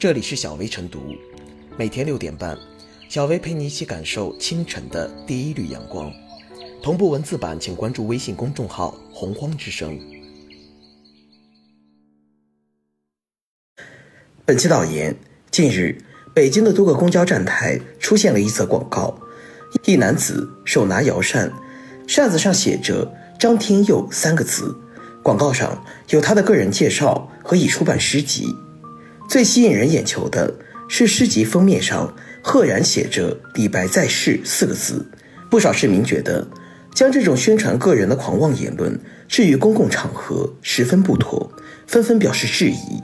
[0.00, 1.14] 这里是小薇晨读，
[1.76, 2.56] 每天六点半，
[3.10, 6.10] 小薇陪你一起感受清晨的第一缕阳光。
[6.82, 10.00] 同步文字版，请关注微信公众号“洪荒之声”。
[14.46, 15.14] 本期导言：
[15.50, 19.14] 近日，北京的多个公交站台出现了一则广告，
[19.84, 21.52] 一男子手拿摇扇，
[22.06, 23.06] 扇子上写着
[23.38, 24.74] “张天佑”三个字，
[25.22, 28.56] 广告上有他的个人介绍和已出版诗集。
[29.30, 30.52] 最吸引人眼球的
[30.88, 32.12] 是诗集封面上
[32.42, 35.06] 赫然写着“李白在世”四个字，
[35.48, 36.44] 不少市民觉得
[36.92, 38.98] 将这种宣传个人的狂妄言论
[39.28, 41.48] 置于公共场合十分不妥，
[41.86, 43.00] 纷纷表示质疑。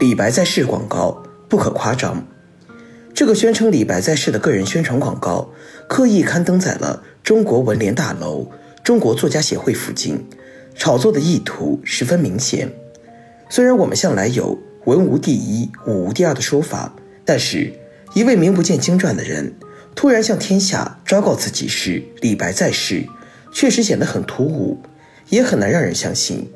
[0.00, 2.26] 李白在世广告不可夸张。
[3.14, 5.50] 这个宣称李白在世的个人宣传广告，
[5.86, 8.50] 刻意刊登在了中国文联大楼、
[8.82, 10.26] 中国作家协会附近，
[10.74, 12.72] 炒作的意图十分明显。
[13.50, 17.74] 虽然我们向来有“文无第一，武无第二”的说法，但是
[18.14, 19.54] 一位名不见经传的人
[19.94, 23.06] 突然向天下昭告自己是李白在世，
[23.52, 24.78] 确实显得很突兀，
[25.28, 26.50] 也很难让人相信。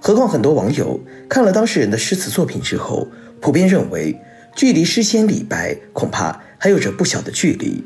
[0.00, 3.08] 何况很多网友看了当事人的诗词作品之后，
[3.40, 4.14] 普遍认为。
[4.54, 7.82] 距离诗仙李白恐怕还有着不小的距离。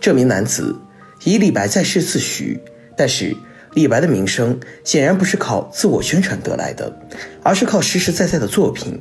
[0.00, 0.74] 这名男子
[1.24, 2.58] 以李白在世自诩，
[2.96, 3.36] 但是
[3.74, 6.90] 李白的名声显然不是靠自我宣传得来的，
[7.42, 8.98] 而是靠实实在在的作品，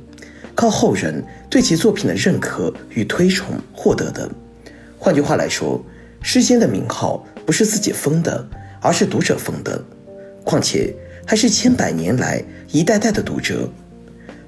[0.53, 4.29] 靠后人对其作品的认可与推崇获得的。
[4.97, 5.81] 换句话来说，
[6.21, 8.45] 诗仙的名号不是自己封的，
[8.81, 9.81] 而是读者封的，
[10.43, 10.93] 况且
[11.25, 13.69] 还是千百年来一代代的读者。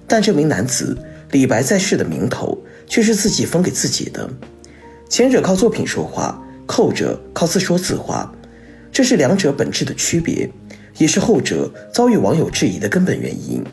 [0.05, 0.97] 但这名男子。
[1.31, 4.29] 李白在世的名头却是自己封给自己的，
[5.09, 6.37] 前者靠作品说话，
[6.67, 8.29] 后者靠自说自话，
[8.91, 10.51] 这是两者本质的区别，
[10.97, 13.63] 也是后者遭遇网友质疑的根本原因。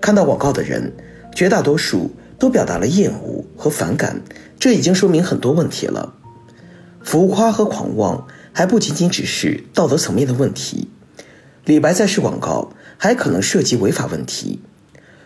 [0.00, 0.90] 看到广告的人，
[1.34, 4.22] 绝大多数都表达了厌恶和反感，
[4.58, 6.14] 这已经说明很多问题了。
[7.02, 10.88] 浮夸和狂妄还不仅仅只是道德层面的问题，
[11.66, 14.62] 李白在世广告还可能涉及违法问题。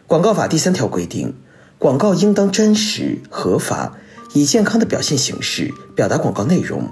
[0.09, 1.33] 广告法第三条规定。
[1.81, 3.97] 广告应当真实、合法，
[4.35, 6.87] 以健康的表现形式表达广告内容，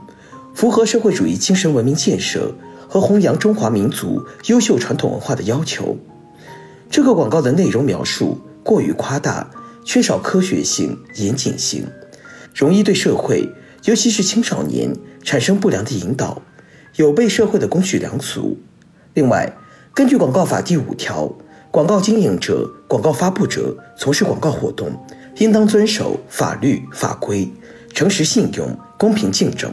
[0.54, 2.54] 符合社会主义精神文明建设
[2.88, 5.98] 和弘扬中华民族优秀传统文化的要求。
[6.88, 9.50] 这个广告的内容描述过于夸大，
[9.84, 11.84] 缺少科学性、严谨性，
[12.54, 13.46] 容易对社会，
[13.84, 14.90] 尤其是青少年
[15.22, 16.40] 产生不良的引导，
[16.96, 18.56] 有悖社会的公序良俗。
[19.12, 19.54] 另外，
[19.92, 21.30] 根据广告法第五条。
[21.70, 24.90] 广告经营者、广告发布者从事广告活动，
[25.36, 27.46] 应当遵守法律法规，
[27.92, 29.70] 诚实信用，公平竞争。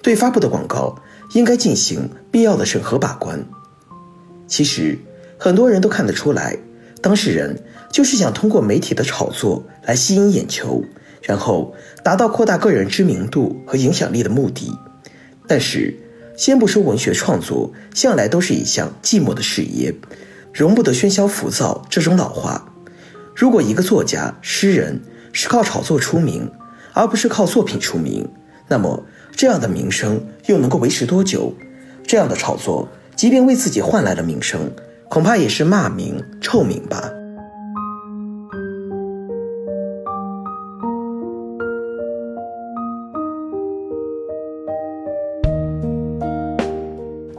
[0.00, 0.96] 对发布的广告，
[1.34, 3.44] 应该进行必要的审核把关。
[4.46, 4.96] 其实，
[5.36, 6.56] 很多人都看得出来，
[7.00, 10.84] 当事人就是想通过媒体的炒作来吸引眼球，
[11.20, 11.74] 然后
[12.04, 14.72] 达到扩大个人知名度和影响力的目的。
[15.48, 15.98] 但是，
[16.36, 19.92] 先不说文学创作向来都是一项寂寞的事业。
[20.52, 22.66] 容不得喧嚣浮躁这种老话。
[23.34, 25.00] 如果一个作家、诗人
[25.32, 26.50] 是靠炒作出名，
[26.92, 28.28] 而不是靠作品出名，
[28.68, 29.02] 那么
[29.34, 31.54] 这样的名声又能够维持多久？
[32.06, 32.86] 这样的炒作，
[33.16, 34.70] 即便为自己换来了名声，
[35.08, 37.10] 恐怕也是骂名、臭名吧。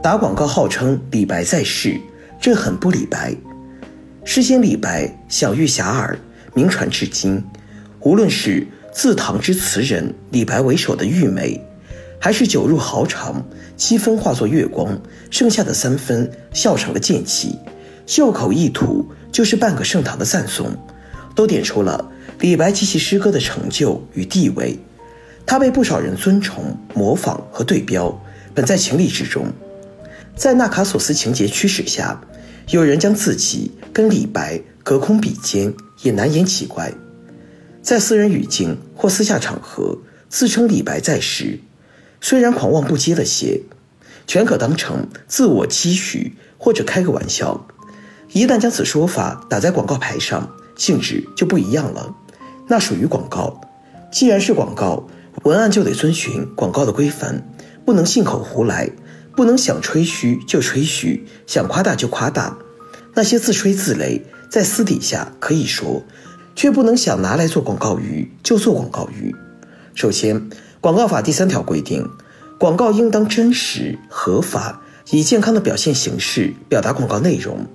[0.02, 2.00] 打广告号称李白在世。
[2.44, 3.34] 这很不李白，
[4.22, 6.14] 诗仙李白享誉遐迩，
[6.52, 7.42] 名传至今。
[8.00, 11.58] 无论是自唐之词人李白为首的玉梅，
[12.20, 13.42] 还是酒入豪肠，
[13.78, 15.00] 七分化作月光，
[15.30, 17.58] 剩下的三分笑成了剑气，
[18.04, 20.66] 袖口一吐就是半个盛唐的赞颂，
[21.34, 24.78] 都点出了李白及其诗歌的成就与地位。
[25.46, 29.46] 他被不少人尊崇、模仿和对标，本在情理之中。
[30.36, 32.20] 在纳卡索斯情节驱使下。
[32.70, 36.90] 有人将自己跟李白隔空比肩，也难言奇怪。
[37.82, 39.98] 在私人语境或私下场合
[40.30, 41.60] 自称李白在世，
[42.22, 43.60] 虽然狂妄不羁了些，
[44.26, 47.66] 全可当成自我期许或者开个玩笑。
[48.32, 52.14] 一旦将此说法打在广告牌上，性质就不一样了，
[52.66, 53.60] 那属于广告。
[54.10, 55.06] 既然是广告，
[55.42, 57.46] 文案就得遵循广告的规范，
[57.84, 58.90] 不能信口胡来。
[59.36, 62.56] 不能想吹嘘就吹嘘，想夸大就夸大。
[63.14, 66.02] 那些自吹自擂，在私底下可以说，
[66.54, 69.34] 却不能想拿来做广告语就做广告语。
[69.94, 70.48] 首先，
[70.80, 72.08] 广告法第三条规定，
[72.58, 77.66] 广告应当真实、合法，以健康的表现形式表达广告内容，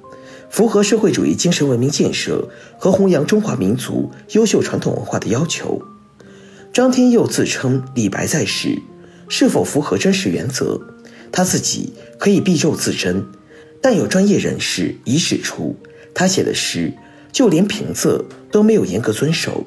[0.50, 5.82] 符合社会主义精神文明建设和弘扬中华民族优秀传统文化的要求。
[6.74, 8.82] 张天佑自称李白在世，
[9.28, 10.80] 是否符合真实原则？
[11.32, 13.26] 他自己可以敝帚自珍，
[13.82, 15.76] 但有专业人士已指出，
[16.14, 16.94] 他写的诗
[17.32, 19.66] 就连平仄都没有严格遵守，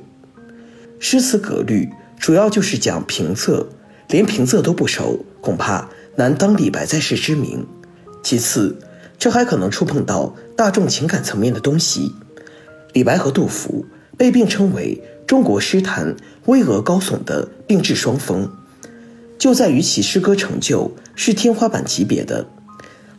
[0.98, 1.88] 诗词格律
[2.18, 3.66] 主要就是讲平仄，
[4.08, 7.66] 连平仄都不守，恐怕难当李白在世之名。
[8.22, 8.76] 其次，
[9.18, 12.12] 这还可能触碰到大众情感层面的东西。
[12.92, 13.86] 李白和杜甫
[14.16, 16.14] 被并称为中国诗坛
[16.46, 18.50] 巍峨高耸的并置双峰。
[19.42, 22.46] 就在于其诗歌成就是天花板级别的。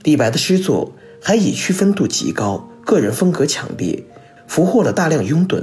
[0.03, 4.01] 李白的诗作还以区分度极高、个人风格强烈，
[4.47, 5.61] 俘获了大量拥趸。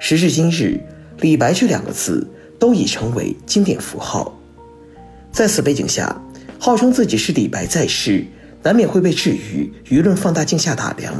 [0.00, 0.80] 时至今日
[1.22, 2.26] ，“李白”这两个字
[2.58, 4.36] 都已成为经典符号。
[5.30, 6.20] 在此背景下，
[6.58, 8.26] 号称自己是李白在世，
[8.64, 11.14] 难免会被置于舆论放大镜下打量，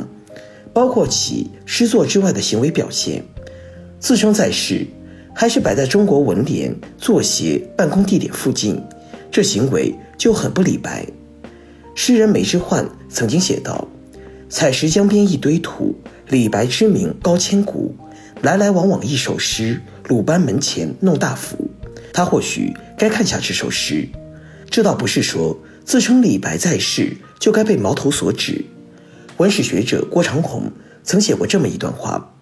[0.72, 3.22] 包括其诗作之外的行为表现。
[4.00, 4.84] 自称在世。
[5.40, 8.82] 还是摆在中国文联作协办公地点附近，
[9.31, 11.06] 这行为就很不李白。
[11.94, 13.87] 诗人梅之焕曾经写道
[14.50, 15.94] ：“采石江边一堆土，
[16.26, 17.94] 李白之名高千古。
[18.43, 21.70] 来来往往一首诗，鲁班门前弄大斧。”
[22.12, 24.08] 他或许该看下这首诗。
[24.69, 28.64] 这倒不是说自称李白在世就该被矛头所指。
[29.37, 30.64] 文史学者郭长虹
[31.05, 32.35] 曾写过这么一段话。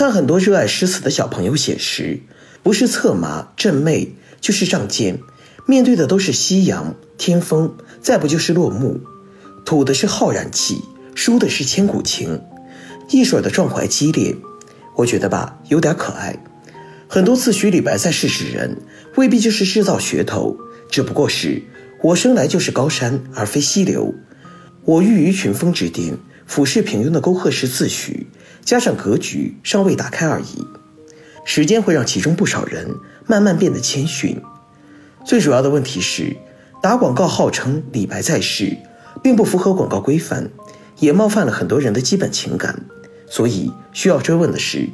[0.00, 2.20] 看很多热爱诗词的小朋友写诗，
[2.62, 4.08] 不是策马振袂，
[4.40, 5.18] 就是仗剑，
[5.66, 8.98] 面对的都是夕阳天风，再不就是落幕，
[9.66, 10.80] 吐的是浩然气，
[11.14, 12.40] 输的是千古情，
[13.10, 14.34] 一水的壮怀激烈。
[14.96, 16.34] 我觉得吧，有点可爱。
[17.06, 18.78] 很多自诩李白在世之人，
[19.16, 20.56] 未必就是制造噱头，
[20.90, 21.62] 只不过是
[22.02, 24.14] 我生来就是高山而非溪流，
[24.86, 26.16] 我欲于群峰之巅，
[26.50, 28.26] 俯视平庸的沟壑式自诩。
[28.64, 30.66] 加上格局尚未打开而已，
[31.44, 34.42] 时间会让其中不少人慢慢变得谦逊。
[35.24, 36.36] 最主要的问题是，
[36.82, 38.76] 打广告号称李白在世，
[39.22, 40.50] 并不符合广告规范，
[40.98, 42.82] 也冒犯了很多人的基本情感。
[43.28, 44.88] 所以需要追问的是，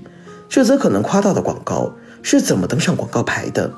[0.51, 3.73] 这则可能夸大的广告是怎么登上广告牌的？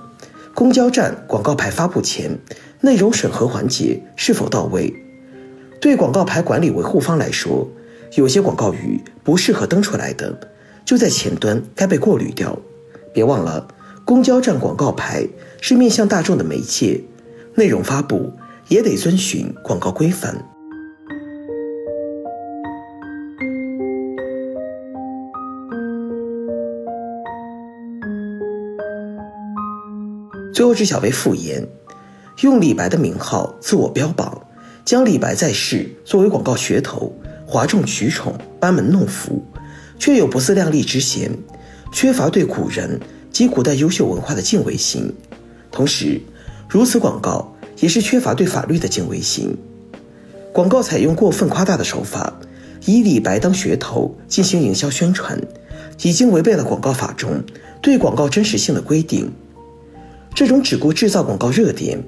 [0.52, 2.40] 公交站广告牌发布前，
[2.80, 4.92] 内容审核环节是否到位？
[5.80, 7.68] 对广告牌管理维护方来说。
[8.14, 10.34] 有些广告语不适合登出来的，
[10.82, 12.58] 就在前端该被过滤掉。
[13.12, 13.68] 别忘了，
[14.02, 15.28] 公交站广告牌
[15.60, 17.02] 是面向大众的媒介，
[17.54, 18.32] 内容发布
[18.68, 20.34] 也得遵循广告规范。
[30.54, 31.62] 最后是小薇复言，
[32.40, 34.40] 用李白的名号自我标榜，
[34.88, 37.12] 将李白在世作为广告噱头。
[37.44, 39.44] 哗众取宠、班门弄斧，
[39.98, 41.30] 却有不自量力之嫌，
[41.92, 42.98] 缺乏对古人
[43.30, 45.12] 及古代优秀文化的敬畏心。
[45.70, 46.18] 同时，
[46.70, 49.54] 如此广告也是缺乏对法律的敬畏心。
[50.54, 52.40] 广告采用过分夸大的手法，
[52.86, 55.38] 以李白当噱头进行营销宣传，
[56.02, 57.42] 已经违背了广告法中
[57.82, 59.30] 对广告真实性的规定。
[60.34, 62.02] 这种只顾制造广告热点、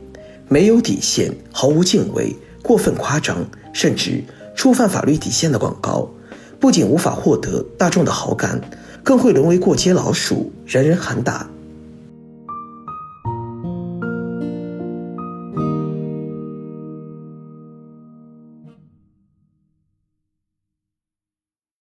[0.48, 4.22] 没有底线、毫无敬畏、过分夸张，甚至。
[4.56, 6.10] 触犯法律底线的广告，
[6.58, 8.60] 不仅无法获得大众的好感，
[9.02, 11.48] 更会沦为过街老鼠，人人喊打。